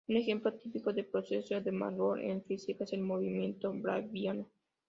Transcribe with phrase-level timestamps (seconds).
[0.07, 4.47] Un ejemplo típico de proceso de Markov en física es el Movimiento browniano.